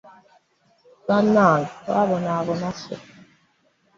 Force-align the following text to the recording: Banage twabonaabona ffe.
Banage 1.07 1.61
twabonaabona 1.83 2.69
ffe. 2.79 2.95